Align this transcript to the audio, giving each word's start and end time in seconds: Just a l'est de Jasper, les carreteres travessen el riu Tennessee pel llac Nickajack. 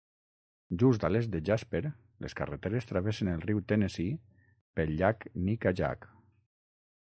Just 0.83 1.03
a 1.09 1.11
l'est 1.11 1.29
de 1.35 1.41
Jasper, 1.49 1.81
les 2.25 2.35
carreteres 2.39 2.89
travessen 2.93 3.31
el 3.35 3.45
riu 3.45 3.61
Tennessee 3.73 4.19
pel 4.79 4.97
llac 5.03 5.29
Nickajack. 5.47 6.13